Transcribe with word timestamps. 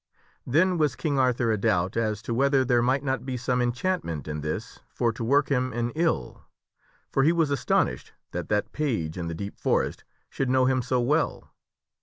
Then 0.47 0.79
was 0.79 0.95
King 0.95 1.19
Arthur 1.19 1.51
a 1.51 1.59
doubt 1.59 1.95
as 1.95 2.23
to 2.23 2.33
whether 2.33 2.65
there 2.65 2.81
might 2.81 3.03
not 3.03 3.23
be 3.23 3.37
some 3.37 3.61
enchantment 3.61 4.27
in 4.27 4.41
this 4.41 4.79
for 4.89 5.13
to 5.13 5.23
work 5.23 5.49
him 5.49 5.71
an 5.73 5.91
ill, 5.91 6.41
for 7.11 7.21
he 7.21 7.31
was 7.31 7.51
astonished 7.51 8.11
that 8.31 8.49
that 8.49 8.71
page 8.71 9.15
in 9.15 9.27
the 9.27 9.35
deep 9.35 9.59
forest 9.59 10.03
should 10.27 10.49
know 10.49 10.65
him 10.65 10.81
so 10.81 10.99
well. 10.99 11.51